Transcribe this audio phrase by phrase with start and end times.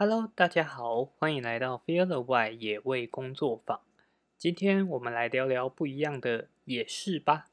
[0.00, 3.80] Hello，大家好，欢迎来到 Feel the Way 野味工作坊。
[4.36, 7.48] 今天我们来聊聊不一样的野事吧。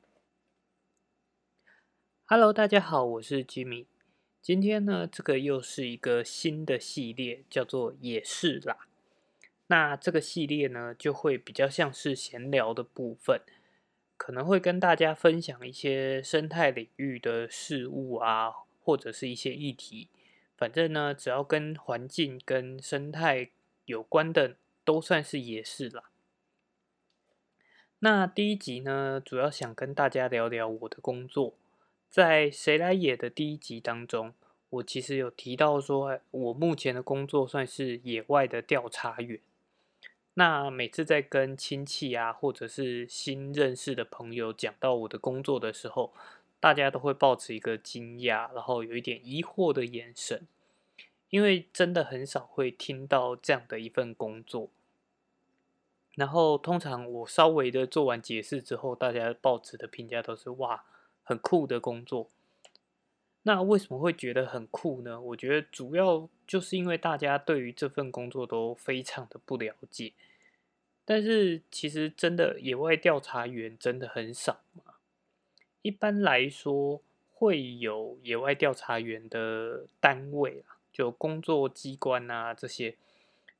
[2.25, 3.87] Hello，大家好，我是 Jimmy。
[4.43, 8.77] 今天呢，这个又是一个新的系列，叫做野事啦。
[9.65, 13.41] 那这个系列呢，就会比较像是闲聊的部分，
[14.17, 18.51] 可能会跟大家分享一些生态领域的事物啊，
[18.83, 20.09] 或者是一些议题。
[20.57, 23.49] 反正呢，只要跟环境、跟生态
[23.85, 26.05] 有关的，都算是野事啦。
[27.99, 31.53] 那第一集呢，主要想跟大家聊聊我的工作。
[32.09, 34.33] 在《谁来野》的第一集当中，
[34.69, 39.39] 我其实有提到说，我目前的工作算是野外的调查员。
[40.35, 46.13] 那每次在跟亲戚啊，或者是新认识的朋友讲到我的工作的时候，
[46.59, 50.47] 大家都会抱持一个惊讶，然后有一点疑惑的眼神，
[51.29, 54.69] 因为真的很少会听到这样的一份工作。
[56.15, 60.85] 然后通常我稍微的做完解释之后，大家抱持的评价都是哇，
[61.23, 62.29] 很酷的工作。
[63.43, 65.21] 那为什么会觉得很酷呢？
[65.21, 70.13] 我觉得主要就是因为大家对于这份工作都非常的不了解。
[71.03, 74.94] 但是其实真的野外调查员真的很少嘛。
[75.85, 76.99] 一般来说，
[77.31, 82.95] 会有野外调查员的单位啊，就工作机关啊这些，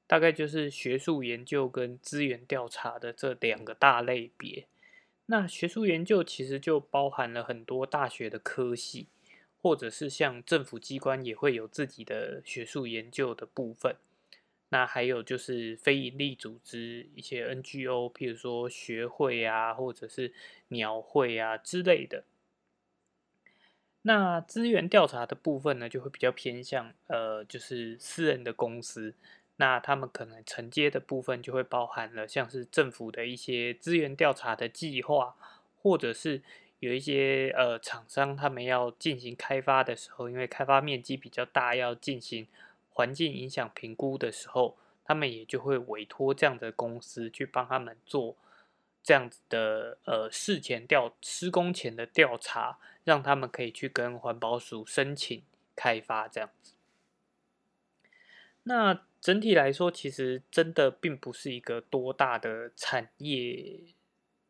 [0.07, 4.65] 大概就是学术研究跟资源调查的这两个大类别。
[5.27, 9.05] 那学术研究其实就包含了很多大学的科系，
[9.61, 13.95] 或者是像政府机关也会有自己的学术研究的部分。
[14.75, 20.33] 那还有就是非营利组织一些 NGO，譬如说学会啊，或者是
[20.67, 22.25] 鸟会啊之类的。
[24.01, 29.16] 那资源调查的部分呢，就会比较偏向呃，就是私人的公司。
[29.55, 35.38] 那他们可能承接的部分就会包含了像是政府的一些资源调查的计划，
[35.81, 36.41] 或者是
[36.79, 42.45] 有一些呃厂商他们要进行开发的时候，因为开发面积比较大，要进行。
[42.95, 48.38] 环境影响评估的时候，他们也就会委托这样的公司去帮他们做
[49.03, 55.44] 这样子的呃事前调施工前的调查，让他们可以去跟环保署申请
[55.75, 56.75] 开发这样子。
[58.63, 63.81] 那整体来说，其实真的并不是一个多大的产业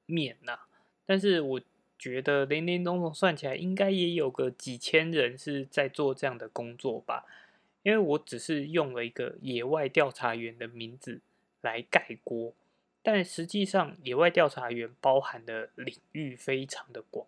[0.05, 0.59] 面呐，
[1.07, 1.61] 但是我
[1.97, 7.25] 觉得零零总总算起来，应该也有个几千人是在做这样的工作吧。
[7.85, 11.21] 因为我只是用了一个野外调查员的名字
[11.61, 12.55] 来概括，
[13.03, 17.27] 但实际上野外调查员包含的领域非常的广，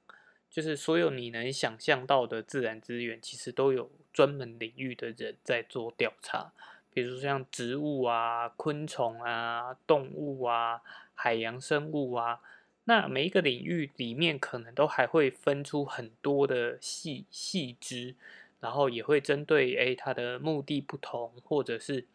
[0.50, 6.52] 就是所有你能想象到的自然资源，其实都有专门领域的人在做调查，
[6.92, 10.82] 比如像植物啊、昆虫啊、动物啊、
[11.14, 12.42] 海洋生物啊，
[12.86, 18.16] 那每一个领域里面可能都还会分出很多的细细枝。
[18.60, 22.08] 然后也会针对哎，它的目的不同，或者是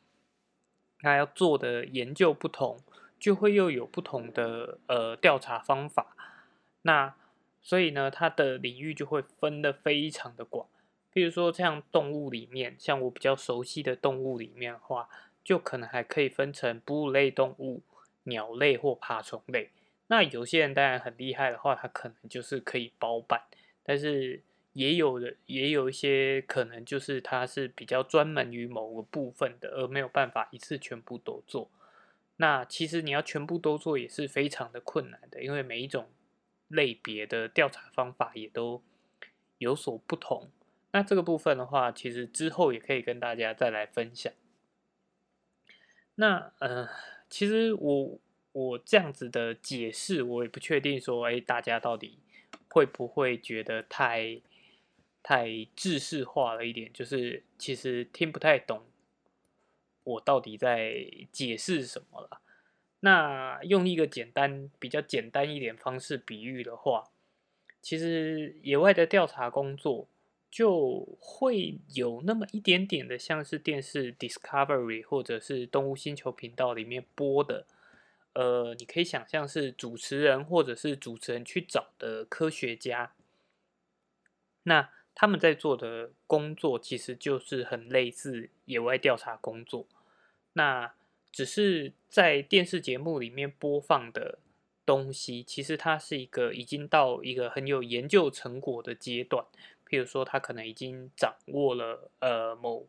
[0.99, 2.79] 它要做的研究不同，
[3.19, 6.17] 就会又有不同的呃调查方法。
[6.83, 7.15] 那
[7.61, 10.67] 所以呢，它的领域就会分得非常的广。
[11.13, 15.09] 比如说像动物里面，像我比较熟悉的动物里面的话，
[15.45, 17.83] 就可能还可以分成哺乳类动物、
[18.25, 19.71] 鸟类或爬虫类。
[20.09, 23.43] 那有些人当然很厉害的话，他可能就是可以包办，
[23.85, 24.43] 但是。
[24.75, 31.71] 也有的，也有一些可能就是它是比较专门于某个部分的，而没有办法一次全部都做。
[32.37, 36.09] 那其实你要全部都做也是非常的困难的，因为每一种
[36.69, 38.83] 类别的调查方法也都
[39.59, 40.51] 有所不同。
[40.93, 44.33] 那这个部分的话，其实之后也可以跟大家再来分享。
[46.15, 46.89] 那呃，
[47.29, 48.19] 其实我
[48.53, 52.19] 我这样子的解释，我也不确定说，哎，大家到底
[52.71, 54.41] 会不会觉得太。
[55.23, 55.47] 太
[55.77, 58.83] 制式化了一点，就是其实听不太懂
[60.03, 62.41] 我到底在解释什么了。
[63.01, 67.11] 那用一个简单、比较简单一点方式比喻的话，
[67.81, 70.09] 其实野外的调查工作
[70.51, 77.67] 就会有那么一点点的，像是电视 Discovery 或者是动物星球频道里面播的，
[78.33, 83.13] 呃，你可以想象是主持人或者是主持人去找的科学家，
[84.65, 84.91] 那。
[85.15, 89.87] 他们在做的工作其实就是很类似野外调查工作，
[90.55, 90.95] 那
[91.31, 94.39] 只是在电视节目里面播放的
[94.85, 99.45] 东西，其实它是一个已经到一个很有研究成果的阶段。
[99.89, 102.87] 譬如说，他可能已经掌握了呃某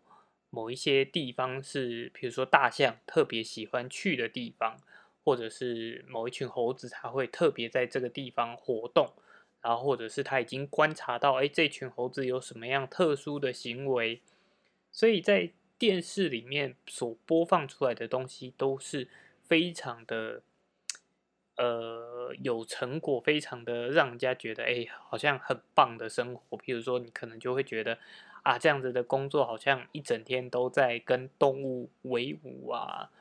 [0.50, 4.80] 某一些地方是，比如说大象特别喜欢去的地方，
[5.26, 9.12] 或者是某一群猴子，它会特别在这个地方活动，
[9.64, 14.22] 然后或者是他已经观察到，哎，这群猴子有什么样特殊的行为，
[14.92, 19.08] 所以在电视里面所播放出来的东西都是
[19.42, 20.44] 非常的。
[21.56, 26.58] 呃，有成果，非常的让人家觉得，哎，好像很棒的生活。
[26.58, 28.00] 譬如说，你可能就会觉得，
[28.42, 33.12] 啊，这样子的工作好像一整天都在跟动物为伍啊。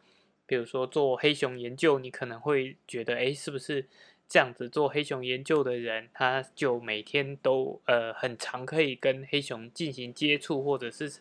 [0.47, 3.87] 比如说做黑熊研究，你可能会觉得，哎，是不是
[4.33, 11.21] 这样子做黑熊研究的人，他就每天都呃很常可以跟黑熊进行接触，或者是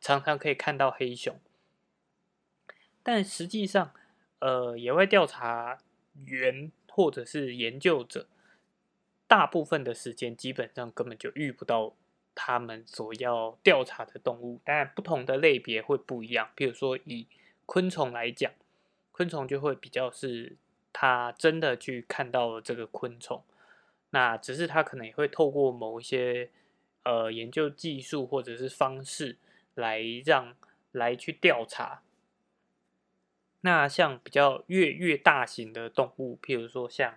[0.00, 1.38] 常常可以看到黑熊。
[3.02, 3.92] 但实际上，
[4.38, 5.78] 呃，野外调查。
[6.24, 8.26] 员或者是研究者，
[9.28, 11.92] 大部分的时间基本上根本就遇不到
[12.34, 14.58] 他们所要调查的动物。
[14.64, 16.48] 当然，不同的类别会不一样。
[16.54, 17.26] 比如说，以
[17.66, 18.50] 昆虫来讲，
[19.12, 20.56] 昆虫就会比较是
[20.98, 23.44] 他真的去看到了这个昆虫，
[24.12, 26.48] 那只是他可能也会透过某一些
[27.02, 29.36] 呃研究技术或者是方式
[29.74, 30.56] 来让
[30.92, 32.00] 来去调查。
[33.60, 37.16] 那像比较越越大型的动物，譬如说像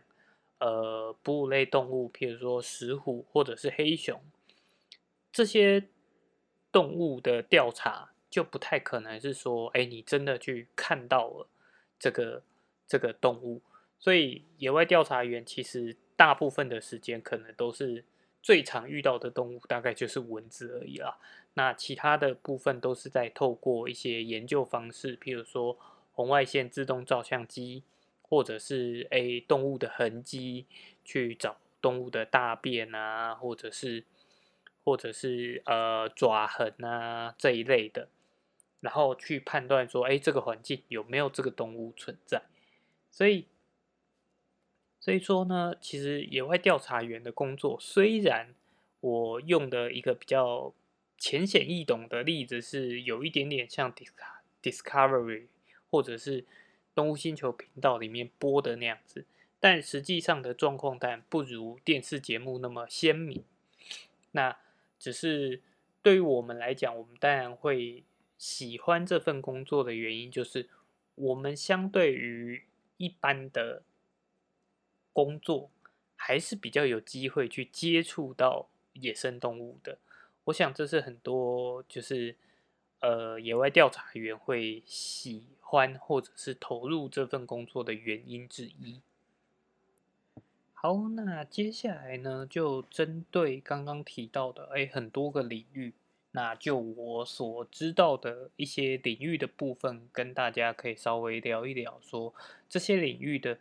[0.57, 4.21] 呃哺乳类动物，譬如说石虎或者是黑熊，
[5.31, 5.87] 这些
[6.69, 11.47] 动物的调查就不太可能是说，哎，你真的去看到了
[11.97, 12.43] 这个
[12.85, 13.61] 这个动物。
[13.99, 18.05] 所以野外调查员其实大部分的时间可能都是
[18.41, 21.19] 最常遇到的动物，大概就是蚊子而已啦。
[21.53, 25.77] 那其他的部分都是在透过一些研究方式，譬如说。
[26.11, 27.81] 红外线自动照相机，
[28.21, 30.65] 或者是诶动物的痕迹，
[31.05, 34.03] 去找动物的大便啊，或者是
[34.83, 38.09] 或者是呃爪痕啊这一类的，
[38.81, 42.41] 然后去判断说，哎，这个环境有没有这个动物存在。
[43.09, 43.45] 所以，
[45.09, 48.53] 所以说呢，其实野外调查员的工作，虽然
[48.99, 50.71] 我用的一个比较
[51.17, 53.91] 浅显易懂的例子，是有一点点像
[54.61, 55.47] Discovery。
[55.89, 56.45] 或者是
[56.93, 59.25] 动物星球频道里面播的那样子，
[59.59, 63.43] 但实际上的状况但不如电视节目那么鲜明。
[64.33, 64.55] 那
[64.99, 65.63] 只是
[66.03, 68.03] 对于我们来讲，我们当然会
[68.37, 70.69] 喜欢这份工作的原因，就是
[71.15, 72.65] 我们相对于
[72.97, 73.81] 一般的
[75.13, 75.69] 工作，
[76.15, 79.97] 还是比较有机会去接触到野生动物的。
[80.45, 82.35] 我想这是很多就是
[82.99, 85.47] 呃野外调查员会喜。
[85.71, 89.01] 欢或者是投入这份工作的原因之一。
[90.73, 95.93] 好，那接下来呢，就针对刚刚提到的，哎，很多个领域，
[96.31, 102.33] 那就我所知道的一些领域的部分，跟大家可以稍微聊一聊，说
[102.67, 103.59] 这些领域的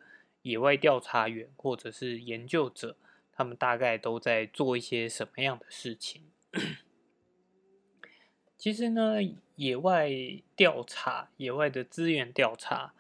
[0.49, 2.97] 野外调查员或者是研究者，
[3.33, 6.23] 他们大概都在做一些什么样的事情。
[8.57, 9.17] 其实呢，
[9.57, 10.11] 野外
[10.57, 12.95] 调查、野外的资源调查，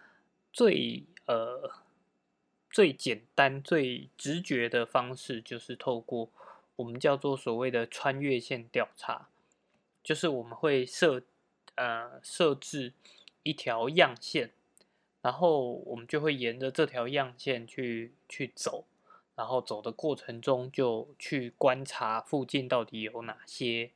[0.53, 1.73] 最呃
[2.71, 6.31] 最简单、最直觉的方式，就是透过
[6.77, 9.31] 我们叫做所谓的穿越线调查，
[10.05, 11.23] 就是我们会设
[11.77, 12.93] 呃设置
[13.43, 14.51] 一条样线，
[15.23, 18.85] 然后我们就会沿着这条样线去去走，
[19.35, 23.91] 然后走的过程中就去观察附近到底有哪些。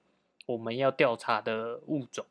[0.47, 2.27] 我们要调查的物种，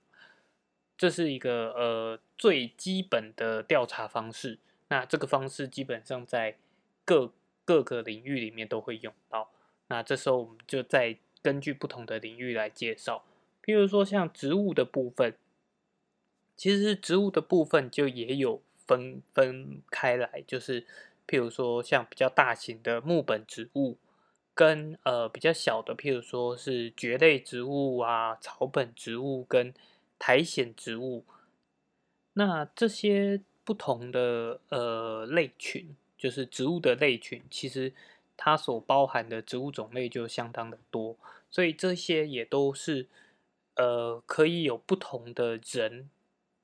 [0.97, 4.59] 这是一个呃最基本的调查方式。
[4.89, 6.57] 那这个方式基本上在
[7.05, 7.31] 各
[7.63, 9.49] 各个领域里面都会用到。
[9.87, 13.23] 那这时候我们就再根据不同的领域来介绍。
[13.63, 15.37] 譬如说像植物的部分，
[16.57, 20.81] 其实植物的部分就也有分分开来，就是
[21.27, 23.97] 譬如说像比较大型的木本植物。
[24.53, 29.73] 跟呃比较小的，譬如说是蕨类植物啊、草本植物跟
[30.19, 31.23] 苔藓植物，
[32.33, 37.93] 那这些不同的呃类群，就是植物的类群，其实
[38.35, 41.15] 它所包含的植物种类就相当的多，
[41.49, 43.07] 所以这些也都是
[43.77, 46.09] 呃可以有不同的人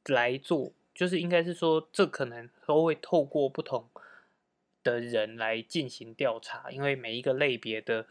[0.06, 3.88] 来做，就是应该是说，这可能都会透过不同。
[4.84, 8.08] 的人来进行调查，因为每一个类别的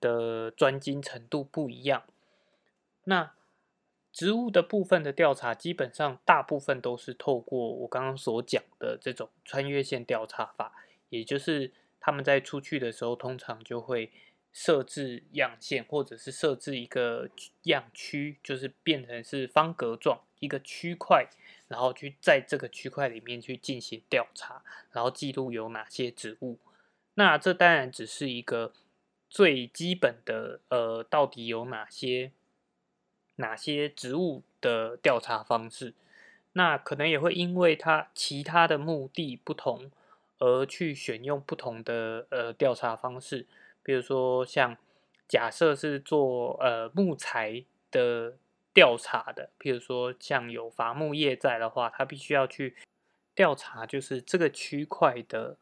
[0.00, 2.04] 的专精程度不一样。
[3.04, 3.32] 那
[4.12, 10.72] 植物的部分的调查，基本上大部分都是透过我刚刚所讲的这种穿越线调查法，
[11.08, 14.12] 也就是他们在出去的时候，通常就会
[14.52, 17.28] 设置样线，或者是设置一个
[17.64, 21.28] 样区，就是变成是方格状一个区块，
[21.72, 24.62] 然后去在这个区块里面去进行调查，
[24.92, 26.58] 然后记录有哪些植物。
[27.14, 28.74] 那这当然只是一个
[29.30, 32.30] 最基本的，呃，到底有哪些
[33.36, 35.94] 哪些植物的调查方式。
[36.52, 39.90] 那可能也会因为它其他的目的不同，
[40.38, 43.46] 而去选用不同的呃调查方式。
[43.82, 44.76] 比如说，像
[45.26, 48.36] 假设是做呃木材的
[48.74, 52.76] 调查的，譬如说像有伐木业在的话，他必须要去
[53.34, 55.56] 调查，就是这个区块的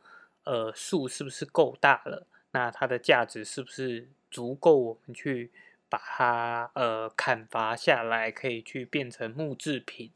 [0.45, 5.51] 呃树是不是够大了，那它的价值是不是足够我们去
[5.89, 10.11] 把它呃砍伐下来，可以去变成木制品。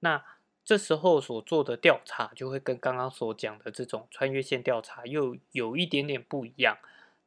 [0.00, 0.24] 那
[0.64, 6.78] 这时候所做的调查就会跟刚刚所讲的这种穿越线调查又有一点点不一样。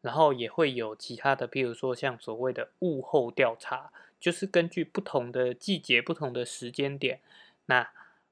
[0.01, 3.92] 然后也会有其他的，譬如说像所谓的物候调查，
[4.25, 7.20] 就是根据不同的季节、不同的时间点，
[7.67, 7.91] 那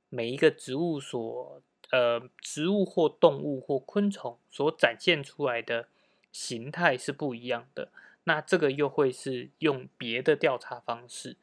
[0.09, 5.87] 每一个植物所呃植物或动物或昆虫所展现出来的
[6.31, 7.91] 形态是不一样的。
[8.23, 11.37] 那这个又会是用别的调查方式。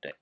[0.00, 0.16] 对，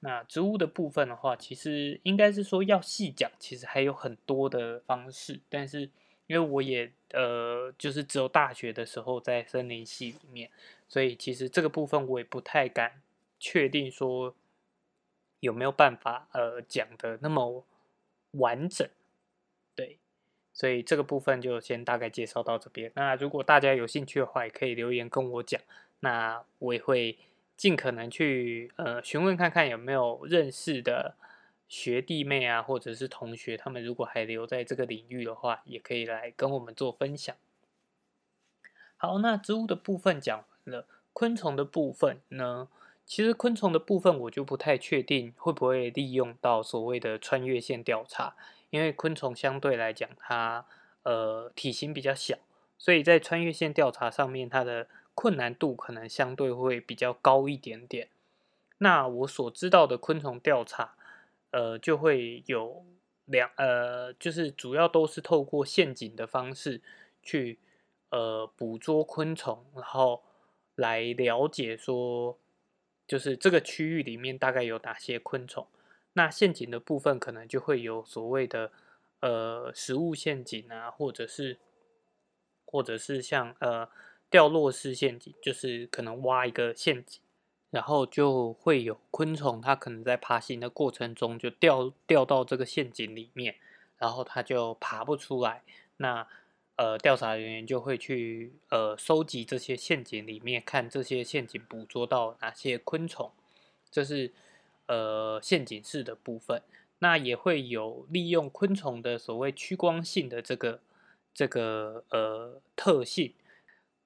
[0.00, 5.88] 那植物的部分的话，其实应该是说要细讲，其实还有很多的方式，但是。
[6.30, 10.50] 因为我也呃，就是只有大学的时候在森林系里面，
[10.88, 13.02] 所以其实这个部分我也不太敢
[13.38, 14.34] 确定说
[15.40, 17.64] 有没有办法呃讲的那么
[18.32, 18.88] 完整，
[19.74, 19.98] 对，
[20.52, 22.90] 所以这个部分就先大概介绍到这边。
[22.94, 25.60] 那如果大家有兴趣的话，也可以留言跟我讲，
[26.00, 27.18] 那我也会
[27.56, 31.16] 尽可能去呃询问看看有没有认识的。
[31.70, 37.36] 学弟妹啊，或者是同学，他们如果还留在这个领域的话，也可以来跟我们做分享。
[38.96, 42.68] 好，那植物的部分讲了，昆虫的部分呢？
[43.06, 48.36] 其实昆虫的部分我就不太确定会不会利用到所谓的穿越线调查，
[48.70, 50.66] 因为昆虫相对来讲它
[51.02, 52.36] 呃体型比较小，
[52.76, 58.08] 所以在穿越线调查上面它的困难度可能相对会比较高一点点。
[58.78, 60.94] 那我所知道的昆虫调查。
[61.50, 62.84] 呃，就会有
[63.24, 66.82] 两呃，就是主要都是透过陷阱的方式
[67.22, 67.58] 去
[68.10, 70.22] 呃捕捉昆虫，然后
[70.78, 72.38] 来了解说，
[73.06, 75.66] 就是这个区域里面大概有哪些昆虫。
[76.14, 78.70] 那陷阱的部分可能就会有所谓的
[79.20, 81.58] 呃食物陷阱啊，或者是
[82.64, 83.88] 或者是像呃
[84.30, 87.20] 掉落式陷阱，就是可能挖一个陷阱。
[87.70, 93.56] 然后就会有昆虫，它可能在爬行的过程中就掉掉到这个陷阱里面，
[93.98, 95.62] 然后它就爬不出来。
[95.98, 96.26] 那
[96.78, 103.32] 呃，调查人员就会去呃收集这些陷阱里面，看这些陷阱捕捉到哪些昆虫，
[103.90, 104.32] 这是
[104.86, 106.62] 呃陷阱式的部分。
[107.00, 110.80] 那也会有利用昆虫的所谓趋光性的这个
[111.34, 113.34] 这个呃特性。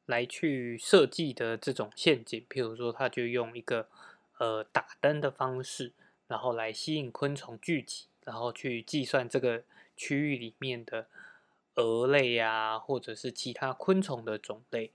[0.06, 3.88] 来去设计的这种陷阱，譬如说，他就用一个
[4.38, 5.92] 呃打灯的方式，
[6.26, 9.62] 然后来吸引昆虫聚集，然后去计算这个
[9.96, 11.06] 区域里面的
[11.74, 14.92] 蛾类啊，或者是其他昆虫的种类。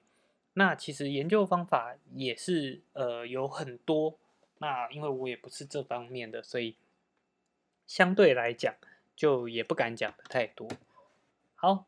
[0.54, 4.18] 那其实研究方法也是呃有很多，
[4.58, 6.76] 那因为我也不是这方面的，所以
[7.86, 8.76] 相对来讲
[9.16, 10.68] 就也不敢讲的太多。
[11.56, 11.86] 好。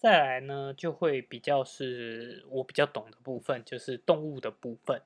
[0.00, 5.02] 再来呢，就会比较是我比较懂的部分，就是动物的部分。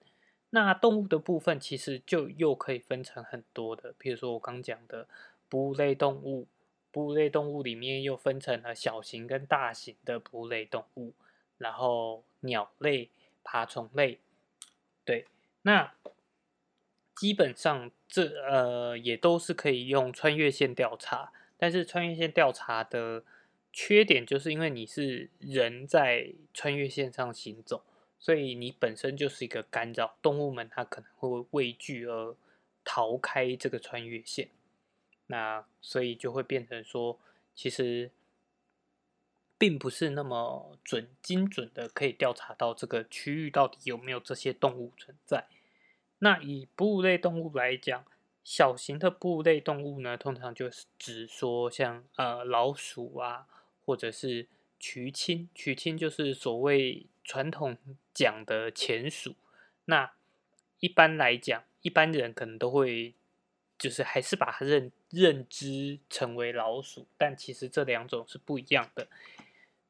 [0.50, 5.08] 那动物的部分其实就又可以分成很多的，比如说我刚讲的
[5.48, 6.46] 哺乳类动物，
[6.92, 11.14] 哺乳类动物里面又分成了小型跟大型的哺乳类动物，
[11.58, 13.10] 然后鸟类、
[13.42, 14.20] 爬虫类，
[15.04, 15.26] 对，
[15.62, 15.94] 那
[17.16, 23.24] 基本上这呃也都是可以用穿越线调查，但是穿越线调查的。
[23.74, 27.82] 缺点就是因为你是人在穿越线上行走，
[28.18, 32.36] 所以你本身就是一个干扰，动物们它可能会畏惧而
[32.84, 34.50] 逃开这个穿越线，
[35.32, 37.18] 那所以就会变成说，
[37.54, 38.10] 其实
[39.56, 45.46] 并不是那么准精准的可以调查到这个区域到底有没有这些动物存在。
[46.18, 48.04] 那以哺乳类动物来讲，
[48.44, 53.48] 小型的哺乳类动物呢，通常就是指说像呃老鼠啊。
[53.84, 54.46] 或者是
[54.78, 57.76] 渠青，渠青就是所谓传统
[58.14, 59.34] 讲的前鼠。
[59.86, 60.12] 那
[60.78, 63.12] 一般来讲，一般人可能都会
[63.82, 69.08] 就是还是把它认认知成为老鼠，但其实这两种是不一样的。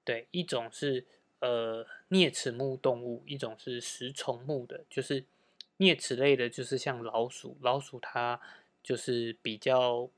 [0.03, 1.05] 对，一种是
[1.41, 5.27] 呃啮齿目动物，一种是食虫目的，就是
[5.77, 8.41] 啮齿类的，就是像老鼠，老鼠它
[8.83, 10.09] 就是比较，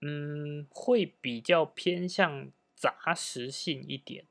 [0.00, 4.24] 嗯，会比较偏向杂食性一点。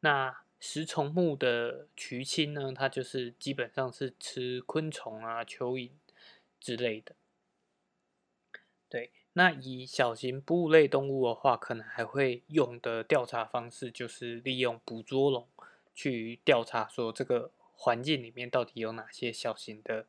[0.00, 5.92] 那食虫目的渠亲呢，它就是基本上是吃昆虫啊、蚯蚓
[6.60, 7.14] 之类的。
[9.38, 15.46] 那以小型哺乳类动物的话，可能还会用的调查方式就是利用捕捉笼
[15.94, 20.06] 去调查，说这个环境里面到底有哪些小型的、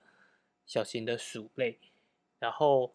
[0.65, 1.77] 小型的鼠类，
[2.39, 2.93] 然后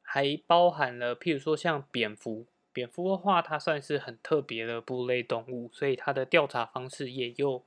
[0.00, 7.62] 还包含了譬如说像蝙蝠，蝙蝠的话，它算是很特别的哺乳类动物，所以它的调查方式也又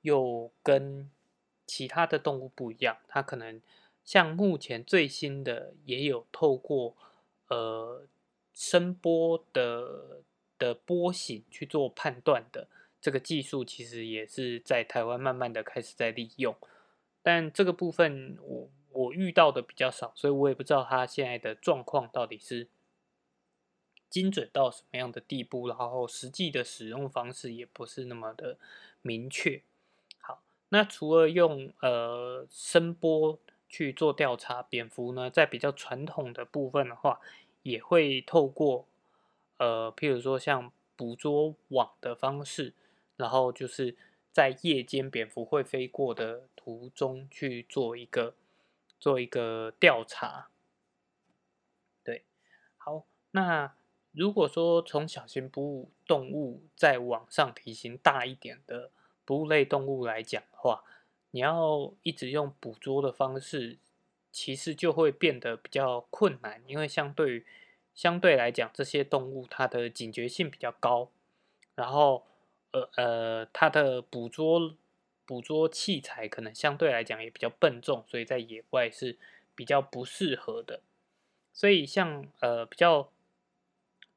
[0.00, 1.10] 又跟
[1.66, 3.60] 其他的动物不一样，它可能。
[4.04, 6.96] 像目前最新的也有透过
[7.52, 8.06] 呃
[8.54, 10.22] 声波的
[10.58, 12.66] 的波形去做判断的
[12.98, 16.56] 这个技术，其实也是在台湾慢慢的开始在利用，
[17.22, 22.68] 但这个部分我我遇到的比较少，所以我也不知道它现在的状况到底是
[24.08, 28.56] 精准到什么样的地步，然后实际的使用方式也不是那么的
[29.02, 29.62] 明确。
[30.20, 33.38] 好，那除了用呃声波。
[33.72, 37.20] 去做调查，蝙蝠呢，在比较传统的部分的话，
[37.62, 38.86] 也会透过
[39.56, 42.74] 呃，譬如说像捕捉网的方式，
[43.16, 43.96] 然后就是
[44.30, 48.34] 在夜间蝙蝠会飞过的途中去做一个
[49.00, 50.50] 做一个调查。
[52.04, 52.24] 对，
[52.76, 53.74] 好，那
[54.12, 58.90] 如果说从小型哺乳动物再往上体型大一点的
[59.24, 60.84] 哺乳类动物来讲的话，
[61.32, 63.78] 你要一直用捕捉的方式，
[64.30, 67.44] 其实就会变得比较困难，因为相对
[67.94, 71.10] 相对来讲，这些动物它的警觉性比较高，
[71.74, 72.24] 然后
[72.72, 74.74] 呃呃，它的捕捉
[75.24, 79.18] 捕捉器材可能相对来讲也比较笨重，所以在野外是
[79.54, 80.80] 比较不适合的。
[81.54, 83.10] 所以像呃比较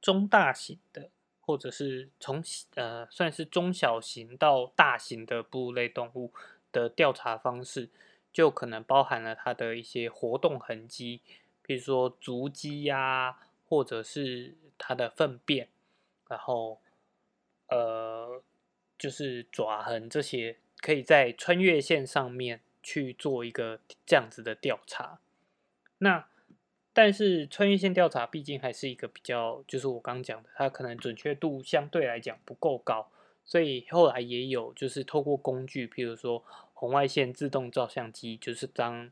[0.01, 2.43] 中大型的，或者是从
[2.75, 6.33] 呃算是中小型到大型的哺乳类动物。
[6.75, 7.89] 的调查方式
[8.33, 11.21] 就可能包含了它的一些活动痕迹，
[11.61, 15.69] 比如说足迹呀，或者是它的粪便，
[16.27, 16.81] 然后
[17.69, 18.43] 呃，
[18.97, 25.19] 就是爪痕这些，可以在穿越线上面去做一个这样子的调查。
[25.99, 26.27] 那
[26.91, 33.09] 但是穿越线调查毕竟还是一个比较，就是我刚讲的，它可能准确度相对来讲不够高。
[33.45, 39.11] 所以后来也有，就是透过工具，譬如说红外线自动照相机，就是当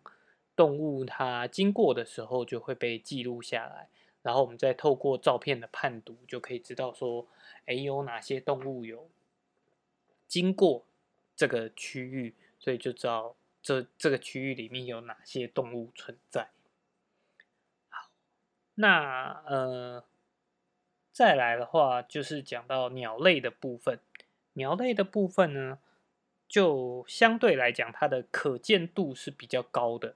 [0.56, 3.90] 动物它经过的时候，就会被记录下来，
[4.24, 7.28] 然后我们再透过照片的判读，就可以知道说，
[7.68, 9.08] 哎，有哪些动物有
[10.28, 10.84] 经过
[11.36, 16.50] 这个区域，所以就知道这这个区域里面有哪些动物存在。
[17.90, 18.10] 好，
[18.74, 20.04] 那呃，
[21.12, 24.00] 再来的话，就是讲到鸟类的部分。
[24.54, 25.80] 鸟类的部分呢，
[26.48, 30.16] 就相对来讲，它的可见度是比较高的。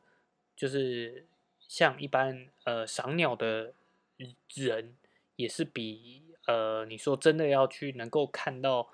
[0.55, 1.25] 就是
[1.59, 3.73] 像一般呃赏鸟的
[4.53, 4.95] 人，
[5.35, 8.89] 也是比呃你说真的要去能够看到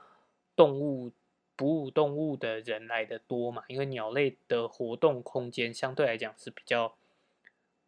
[0.55, 1.11] 动物
[1.55, 3.63] 哺乳动物的人来的多嘛？
[3.67, 6.95] 因为鸟类的活动空间相对来讲是比较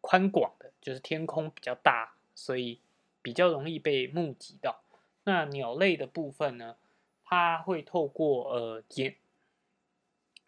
[0.00, 2.80] 宽广的，就是天空比较大，所以
[3.20, 4.82] 比较容易被目击到。
[5.24, 6.76] 那鸟类的部分呢？
[7.28, 9.12] 他会透过呃鸟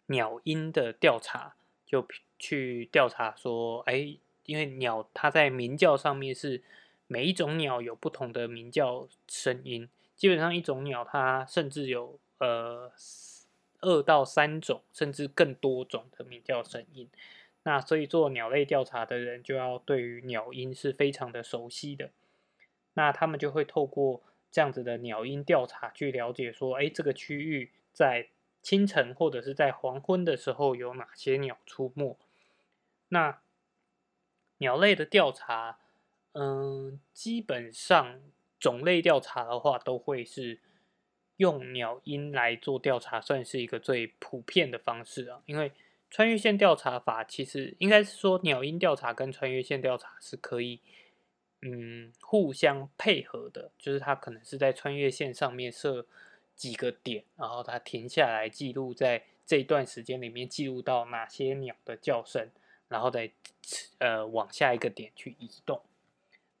[0.05, 2.07] 鸟音的调查，就
[2.39, 6.63] 去调查说，哎，因为鸟它在鸣叫上面是
[7.07, 12.89] 每一种鸟有不同的鸣叫声音，基本上一种鸟它甚至有呃
[13.81, 17.09] 二到三种甚至更多种的鸣叫声音。
[17.63, 22.09] 那所以做鸟类调查的人就要对于鸟音是非常的熟悉的，
[22.93, 24.21] 那他们就会透过。
[24.51, 28.29] 这样子的鸟音调查，去了解说，哎，这个区域在
[28.61, 32.17] 清晨或者是在黄昏的时候有哪些鸟出没？
[33.09, 33.39] 那
[34.57, 35.79] 鸟类的调查，
[36.33, 38.19] 嗯，基本上
[38.59, 40.59] 种类调查的话，都会是
[41.37, 45.41] 用鸟音来做调查，算是一个最普遍的方式啊。
[45.45, 45.71] 因为
[46.09, 50.81] 穿越线调查法其实应该是说，鸟音调查跟穿越线调查是可以。
[51.61, 56.05] 嗯，互相配合的，就是它可能是在穿越线上面设
[56.55, 62.49] 几个点，然后它停下来记录在这段时间里面记录到哪些鸟的叫声，
[62.87, 63.31] 然后再
[63.97, 65.81] 呃往下一个点去移动。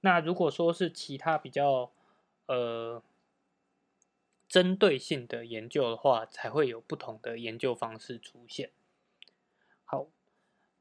[0.01, 1.91] 那如果说是其他比较
[2.47, 3.01] 呃
[4.47, 8.71] 针对性的研究的话，才会有不同的研究方式出现。
[9.85, 10.07] 好，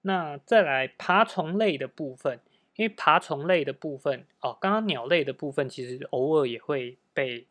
[0.00, 2.40] 那再来爬虫类的部分，
[2.78, 7.46] 因为爬虫类的部分哦，刚刚鸟类的部分其实偶尔也会被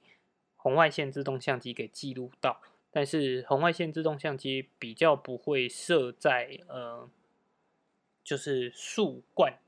[0.56, 7.10] 红外线自动相机给记录到，但是红外线自动相机比较不会设在呃，
[8.24, 9.60] 就是树冠，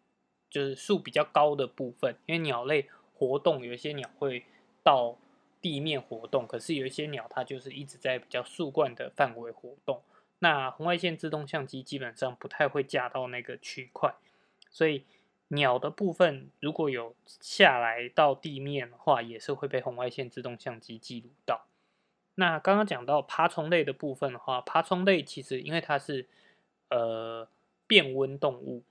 [0.50, 4.46] 就是树比较高的部分，因为鸟类活动有一些鸟会
[4.82, 5.18] 到。
[5.62, 10.02] 地面活动，可是有一些鸟它就是一直在比较树冠的范围活动。
[10.40, 14.16] 那红外线自动相机基本上不太会架到那个区块，
[14.70, 15.04] 所以
[15.50, 21.68] 鸟的部分如果有下来到地面的话，也是会被红外线自动相机记录到。
[22.36, 26.28] 那刚刚讲到爬虫类的部分的话，爬虫类其实因为它是
[26.90, 27.48] 呃
[27.86, 28.84] 变温动物，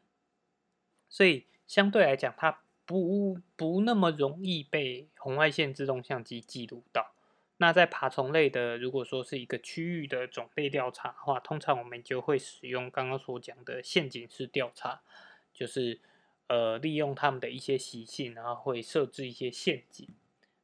[1.08, 2.60] 所以相对来讲它。
[2.88, 7.12] 不不那么容易被红外线自动相机记录到。
[7.58, 15.02] 那在爬虫类的，如果说是一个区域的种类调查的话，通常我们就会使用刚刚所讲的陷阱式调查，
[15.52, 16.00] 就是
[16.48, 20.08] 呃利用他们的一些习性，然后会设置一些陷阱，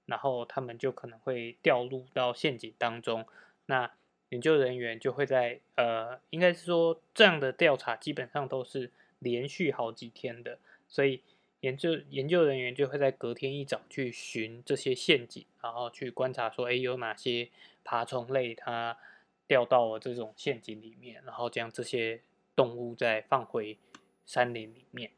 [0.06, 3.24] 然后他们就可能会掉入到陷阱当中。
[3.66, 3.90] 那
[4.30, 11.22] 研究人员就会在呃，应该是说这样的调查基本上都是连续好几天的，所以。
[11.60, 17.48] 研究研究人员就会在隔天一早去寻这些陷阱，然后去观察说，哎，有哪些
[17.82, 18.98] 爬虫类它
[19.46, 22.20] 掉到了这种陷阱里面，然后将这些
[22.54, 23.78] 动物再放回
[24.26, 25.10] 山林里面。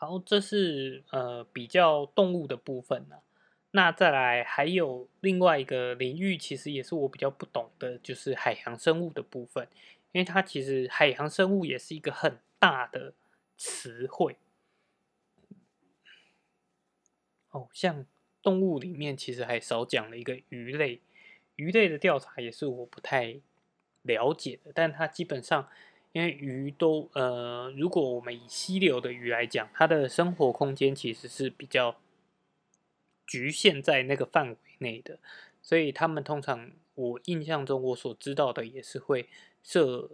[0.00, 3.16] 好，这是呃比较动物的部分呢。
[3.72, 9.68] 那再来还有另外一个领域，其实也是我比较不懂的，就是海洋生物的部分，
[10.12, 13.12] 因为它其实海洋生物也是一个很大的
[13.58, 14.38] 词汇。
[17.50, 18.06] 哦，像
[18.40, 21.02] 动物里面其实还少讲了一个鱼类，
[21.56, 23.38] 鱼类的调查也是我不太
[24.00, 25.68] 了解的，但它基本上
[26.12, 31.96] 因为鱼都呃，如果我们以溪流的鱼来讲，它的生活空间其实是比较
[33.26, 35.18] 局限在那个范围内的，
[35.62, 39.28] 所以他们通常我印象中我所知道的也是会
[39.62, 40.10] 设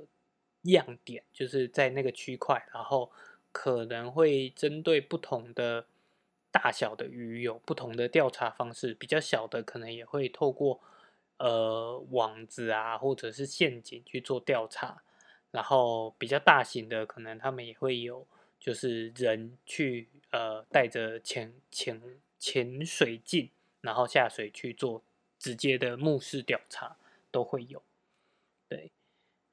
[0.63, 3.11] 样点，就是在那个区块，然后
[3.53, 5.87] 可能会针对不同的。
[6.53, 10.81] 大小的鱼有不同的调查方式，比较小的可能也会透过
[11.37, 15.03] 呃网子啊，或者是陷阱去做调查，
[15.57, 18.27] 然后比较大型的可能他们也会有，
[18.61, 21.99] 就是人去呃带着潜潜
[22.39, 23.49] 潜水镜，
[23.81, 25.03] 然后下水去做
[25.39, 26.99] 直接的目视调查
[27.31, 27.83] 都会有。
[28.69, 28.93] 对，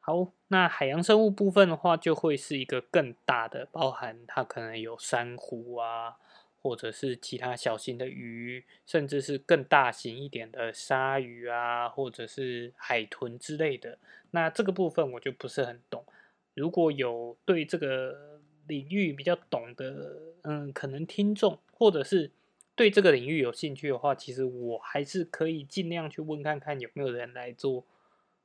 [0.02, 6.18] 好，那海洋生物部分的话，就会是一个更大的，包含它可能有珊瑚啊。
[6.64, 14.00] 或者是其他小型的鱼，甚至是更大型一点的鲨鱼啊，或者是海豚之类的。
[14.32, 16.06] 那这个部分我就不是很懂。
[16.54, 22.32] 如果有对这个领域比较懂的，嗯，可能听众或者是
[22.76, 27.86] 对这个领域有兴趣的话，其实我还是可以尽量去问看看有没有人来做，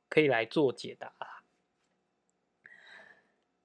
[0.09, 1.13] 可以来做解答。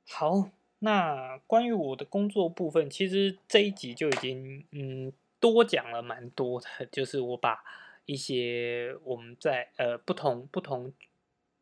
[0.07, 0.51] 好。
[0.85, 7.65] 那关于我的工作部分，其实这一集就已经嗯多讲了蛮多的，就是我把
[8.05, 10.93] 一些我们在呃不同不同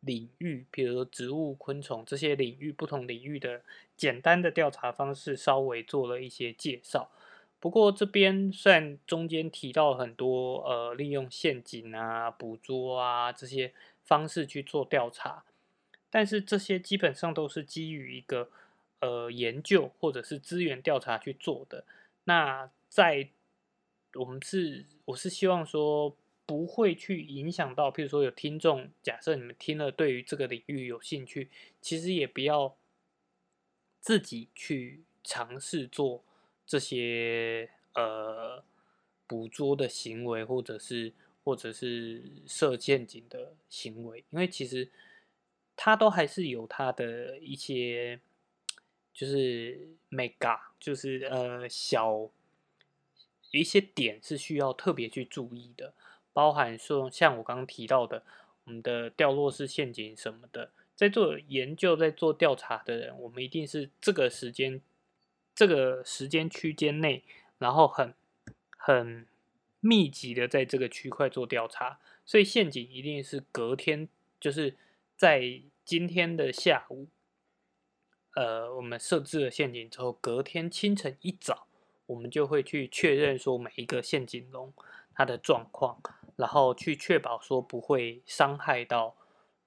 [0.00, 3.62] 领域，比如说植物、昆虫这些领域不同领域的
[3.96, 7.08] 简单的调查方式，稍微做了一些介绍。
[7.61, 15.44] 不过这边虽然中间提到很多呃利用陷阱啊、捕捉啊这些方式去做调查，
[16.11, 18.50] 但是这些基本上都是基于一个。
[19.03, 21.85] 呃，研究或者是资源调查去做的，
[22.23, 23.31] 那在
[24.15, 32.77] 我们是我是希望说不会去影响到，譬如说有听众，假设你们听了对于这个领域有兴趣，其实也不要
[34.01, 36.23] 自己去尝试做
[36.65, 38.62] 这些呃
[39.27, 41.12] 捕捉的行为，或者是
[41.43, 44.88] 或者是设陷阱的行为，因为其实
[45.75, 48.21] 它都还是有它的一些。
[49.12, 52.31] 就是 mega，就是呃小
[53.51, 55.92] 一些点是需要特别去注意的，
[56.33, 58.25] 包含说像我刚刚提到的，
[58.64, 64.81] 我们的掉落式陷阱什么的，在做研究、在做调查的人，我们一定是这个时间、
[65.55, 67.22] 这个时间区间内，
[67.59, 68.14] 然后很
[68.77, 69.27] 很
[69.81, 74.09] 密集的在这个区块做调查，所以陷阱一定是隔天，
[74.40, 74.77] 就是
[75.16, 77.09] 在今天的下午。
[78.35, 81.66] 呃，我们设置了陷阱之后，隔天清晨一早，
[82.07, 84.73] 我们就会去确认说每一个陷阱笼
[85.14, 86.01] 它的状况，
[86.37, 89.14] 然后去确保说不会伤害到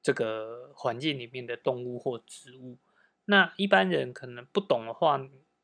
[0.02, 2.78] 这个环境里面的动物或植物。
[3.26, 5.20] 那一般人可能不懂的话，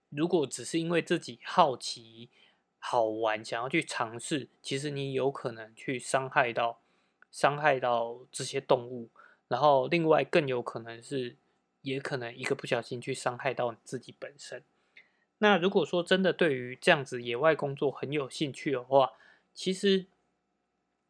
[0.10, 2.30] 如果只是因为自己好奇、
[2.78, 6.82] 好玩，想要去尝试，其实你有可能去伤害到
[7.32, 9.10] 伤害到这些动物。
[9.48, 11.36] 然后另外更有可能是，
[11.82, 14.63] 也可能一个不小心去伤害到你自己本身。
[15.39, 19.13] 那如果说真的对于这样子野外工作很有兴趣的话，
[19.54, 20.06] 其实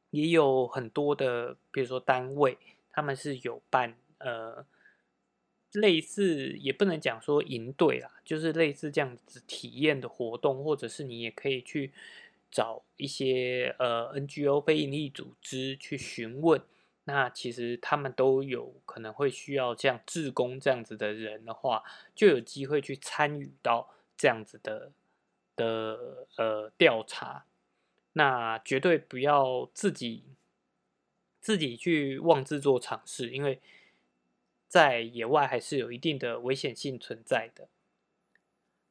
[0.10, 2.57] 也有很多的，比如说单位，
[2.91, 4.65] 他们是有办呃
[5.73, 11.91] 类似，也不能讲说营队啦，就是类似这样子体验的活动，或者是你也可以去
[12.49, 16.62] 找一些呃 NGO 非营利组织去询问，
[17.03, 21.83] 那其实他们都有可能会需要像志工这样子的人的话，
[22.13, 23.93] 就有机会去参与到。
[24.17, 24.91] 这样子的
[25.55, 27.47] 的呃调查，
[28.13, 30.25] 那绝对不要自己
[31.39, 33.59] 自己去妄自做尝试，因为
[34.67, 37.67] 在野外还是有一定的危险性存在的。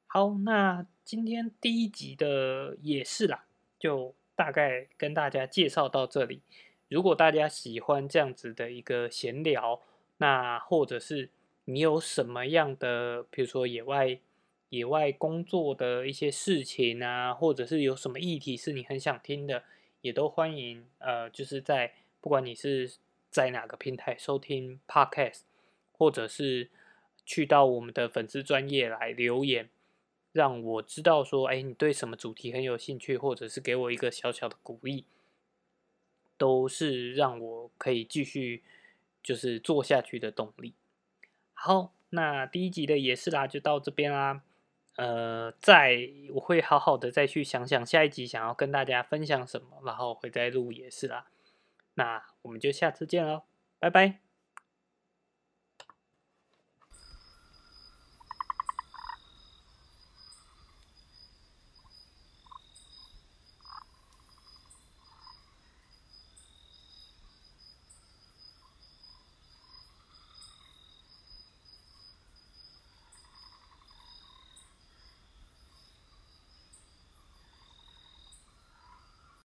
[0.09, 3.45] 好，那今天第一集的也是啦，
[3.79, 6.43] 就大概跟大家介绍到这里。
[6.91, 9.81] 如果大家喜欢这样子的一个闲聊，
[10.19, 11.31] 那或者是
[11.65, 14.21] 你有什么样的，比如说野外。
[14.71, 19.65] 野外工作的一些事情啊，或者是有什么议题是你很想听的，
[20.01, 20.87] 也都欢迎。
[20.99, 22.89] 呃，就是在不管你是
[23.33, 25.41] 在哪个平台收听 Podcast，
[25.91, 26.71] 或者是
[27.27, 29.69] 去到我们的粉丝专业来留言，
[30.31, 35.05] 让我知道说，哎，你对什么主题很有兴趣，或者是给我一个小小的鼓励，
[36.41, 38.63] 都是让我可以继续
[39.23, 40.73] 就是做下去的动力。
[41.53, 44.41] 好，那第一集的也是啦，就到这边啦。
[44.97, 51.27] 呃，再我会好好的再去想想下一集想要跟大家分享什么，然后会再录也是啦。
[51.95, 53.43] 那我们就下次见喽，
[53.79, 54.30] 拜拜。